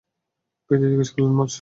পিতা 0.69 0.85
জিজ্ঞেস 0.85 1.09
করলেন, 1.13 1.33
বৎস! 1.37 1.49